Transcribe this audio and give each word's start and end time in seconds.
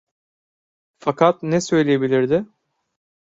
Fakat 0.99 1.43
ne 1.43 1.61
söyleyebilirdi? 1.61 2.45